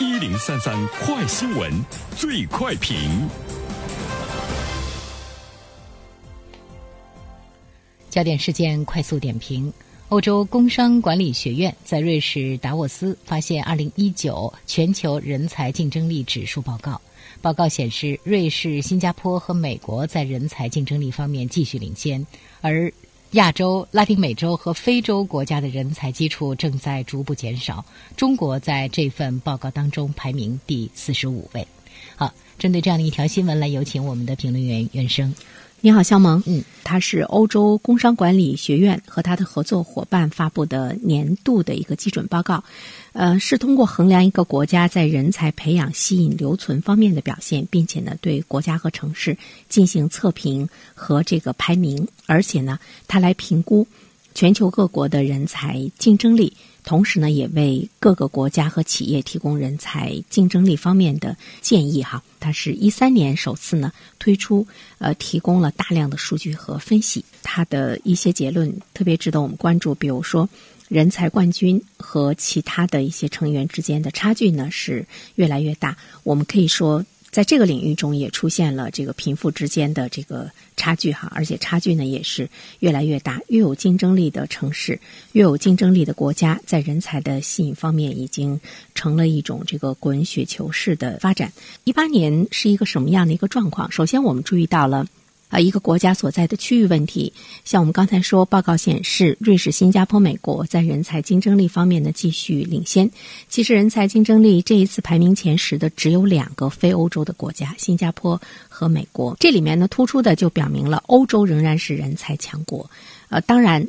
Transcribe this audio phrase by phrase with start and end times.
[0.00, 0.74] 一零三三
[1.04, 1.70] 快新闻，
[2.16, 3.28] 最快评。
[8.08, 9.70] 焦点事件快速点评：
[10.08, 16.98] 欧洲工商管理学院在瑞士达沃斯发现二零一九全球人才竞争力指数报告。
[17.42, 22.26] 报告显示，瑞士、新加坡和美国在人才竞争力方面继续领先，
[22.62, 22.90] 而
[23.32, 27.84] 亚洲、拉丁美洲和非洲国家的人才基础正在逐步减少。
[28.16, 31.66] 中国在这份报告当中排名第四十五位。
[32.16, 35.32] 好，针对这样的一条新闻，来有请我们的评论员袁生。
[35.82, 36.42] 你好，肖萌。
[36.44, 42.62] 嗯，它是欧洲工商管理学院和它的合作伙伴发布的年度的一个基准报告，
[43.14, 49.38] 呃，是通过衡量一个国家在人才培养、吸引、留存方面的表现，并且呢，对国家和城市
[49.70, 52.78] 进行测评和这个排名，而且呢，
[53.08, 53.86] 它来评估
[54.34, 56.52] 全球各国的人才竞争力。
[56.82, 62.22] 同时呢，也为各个国家和企业提供人才竞争力方面的建议哈。
[62.40, 64.66] 它是一三年首次呢推出，
[64.98, 67.22] 呃，提供了大量的数据和分析。
[67.42, 70.48] 它的一些结论特别值得我们关注，比如说，
[70.88, 75.96] 人才冠军和其他的一些成员之间的差距呢是越来越大。
[76.22, 77.04] 我们可以说。
[77.30, 82.48] 在这个领域中，也出现了这个贫富之间的这个差距哈，而且差距呢也是
[82.80, 83.40] 越来越大。
[83.48, 84.98] 越有竞争力的城市，
[85.32, 88.60] 越有竞争力的国家，在人才的吸引方面，已经
[88.94, 91.52] 成了一种这个滚雪球式的发展。
[91.84, 93.90] 一八年是一个什么样的一个状况？
[93.92, 95.06] 首先，我们注意到了。
[95.50, 97.32] 啊，一个国家所在的区域问题，
[97.64, 103.10] 像我们刚才说，报告显示，瑞士、新加坡、美国在人才竞争力方面呢继续领先。
[103.48, 109.36] 其实，人才竞争力这一次排名前十的只有两个非欧洲的国家，新加坡和美国。
[109.40, 112.88] 这里面呢，突出的就表明了欧洲仍然是人才强国。
[113.28, 113.84] 呃，当然，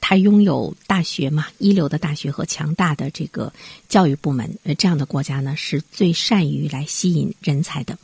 [0.00, 3.52] 它拥有大学嘛，一流的大学和强大的这个
[3.88, 7.96] 教育部门，呃，这样的国家呢是最善于来吸引人才的。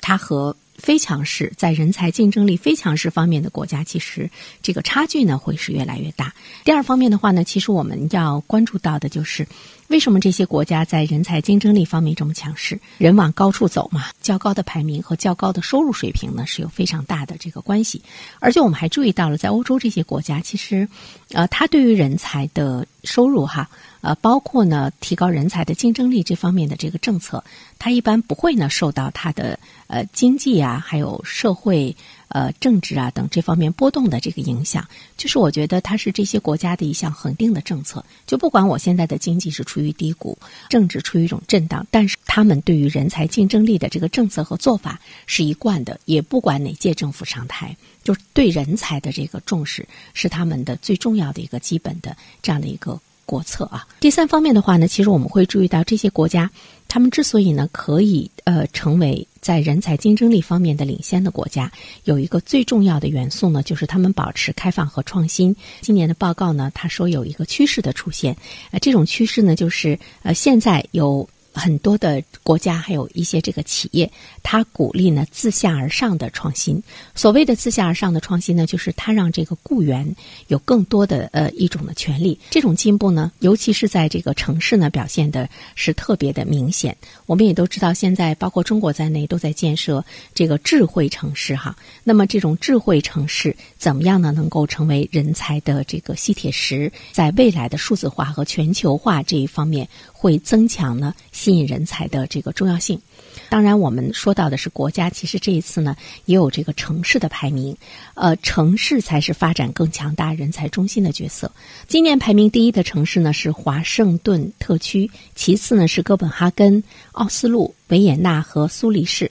[0.00, 4.30] 它和非强势，在人才竞争力非强势方面的国家，其实
[4.62, 6.34] 这个差距呢会是越来越大。
[6.64, 9.46] 第二方面的话呢，其实我们要关注到的就是，
[9.90, 12.78] 为什么这些国家在人才竞争力方面这么强势？
[12.96, 18.00] 人往高处走嘛，较高的排名和较高的收入水平呢是有非常大的这个关系。
[18.38, 20.88] 而且我们还注意到了，在欧洲这些国家，其实，
[21.32, 23.68] 呃，它对于人才的收入哈。
[24.00, 27.42] 呃，包括呢，提高人才的竞争力这方面的这个政策，
[27.78, 29.58] 它一般不会呢受到它的
[29.88, 31.94] 呃经济啊，还有社会
[32.30, 34.88] 呃政治啊等这方面波动的这个影响。
[35.16, 38.04] 就是我觉得它是这些国家的一项恒定的政策。
[38.26, 40.36] 就不管我现在的经济是处于低谷，
[40.68, 46.00] 政治处于一种震荡，但是他们对于人才竞争力的这个政策和做法是一贯的。
[46.06, 52.98] 也不管哪届政府上台，就是对人才的这个重视是他们的最重要的一个基本的这样的一个。
[53.30, 56.50] 国策啊，第三方面的话呢，其实我们会注意到这些国家，
[56.88, 61.70] 他们之所以呢可以呃成为在人才竞争力方面的领先的国家，
[62.02, 65.54] 有一个最重要的元素呢，就是他们保持开放和创新。
[65.80, 68.36] 今年的报告呢，他说有一个趋势的出现，
[68.72, 71.28] 呃，这种趋势呢，就是呃现在有。
[71.52, 74.10] 很多的国家还有一些这个企业，
[74.42, 76.82] 它鼓励呢自下而上的创新。
[77.14, 80.14] 所谓的自下而上的创新呢，就是它让这个雇员
[80.48, 82.38] 有更多的呃一种的权利。
[82.50, 86.96] 这种进步呢，尤其是在这个城市呢，表现的是特别的明显。
[87.26, 91.76] 我们也都知道，现在包括中国在内都在建设这个智慧城市哈。
[92.04, 94.30] 那么这种智慧城市怎么样呢？
[94.30, 101.14] 能够成为人才的这个吸铁石，在未来的数字化和全球化这一方面会增强呢？
[101.32, 103.00] 吸吸引人才的这个重要性，
[103.48, 105.96] 当然，我们说到的是国家，其实这一次呢
[106.26, 107.76] 也有这个城市的排名，
[108.14, 111.50] 呃，城市才是发展更强大人才中心的角色。
[111.88, 119.28] 今年排名第一的城市呢是华盛顿特区，其次呢是哥本哈根、奥斯陆、维也纳和苏黎世。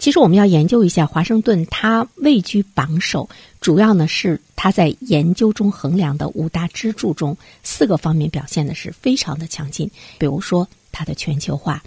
[0.00, 3.28] 其实我们要研究一下华盛顿，它位居榜首，
[3.60, 9.88] 主要呢是它在研究中衡量的五大支柱中四个方面表现的是非常的强劲，
[10.18, 10.66] 比如说。
[10.92, 11.82] 它的全球化，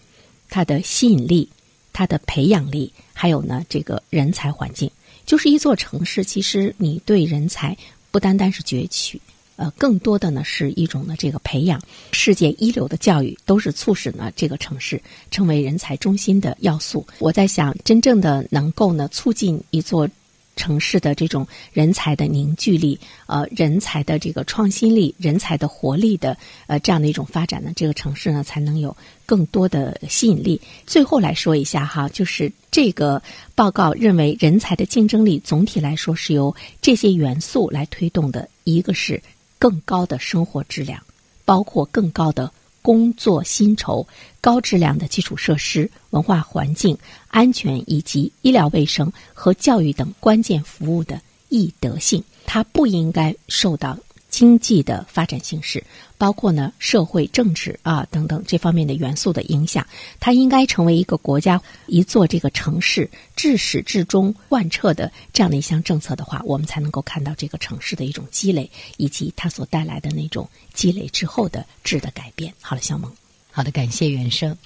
[0.49, 1.49] 它的吸引力，
[1.91, 4.89] 它的培养力，还有呢，这个人才环境，
[5.25, 6.23] 就是一座城市。
[6.23, 7.77] 其实你对人才
[8.11, 9.21] 不单单是攫取，
[9.55, 11.81] 呃，更多的呢是一种的这个培养。
[12.11, 15.01] 世界一流的教育都是促使呢这个城市
[15.31, 17.05] 成为人才中心的要素。
[17.19, 20.09] 我在想，真正的能够呢促进一座。
[20.55, 28.95] 城市的这种人才的凝聚力，呃，人才的这个创新力，人才的活力的，呃，这样的一种发展呢，这个城市呢才能有
[29.25, 30.61] 更多的吸引力。
[30.85, 33.21] 最后来说一下哈，就是这个
[33.55, 39.21] 报告认为，人才的竞争力总体来说是由这些元素来推动的，一个是
[39.57, 41.01] 更高的生活质量，
[41.45, 42.51] 包括更高的
[42.83, 44.05] 工作薪酬、
[44.39, 46.95] 高质量的基础设施、文化环境、
[47.29, 51.19] 安全以及医疗卫生和教育等关键服务的
[51.49, 52.23] 易得性。
[52.45, 53.97] 它不应该受到。
[54.33, 55.83] 经济的发展形势，
[56.17, 59.85] 包括呢社会政治啊等等这方面的元素的影响，
[60.19, 72.51] 它应该成为一个国家一座这个城市至始至终贯彻的这样的一项政策的话，我们才能够看到这个城市的一种积累，以及它所带来的那种积累之后的质的改变。
[72.59, 73.11] 好了，小萌，
[73.51, 74.57] 好的，感谢原生。